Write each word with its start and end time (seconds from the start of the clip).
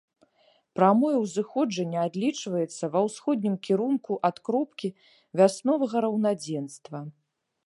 Прамое 0.77 1.11
ўзыходжанне 1.25 1.99
адлічваецца 2.07 2.83
ва 2.97 3.01
ўсходнім 3.09 3.55
кірунку 3.69 4.13
ад 4.31 4.35
кропкі 4.49 4.95
вясновага 5.43 5.97
раўнадзенства. 6.09 6.99